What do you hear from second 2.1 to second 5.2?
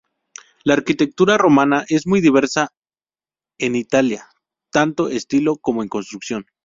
diversa en Italia, tanto en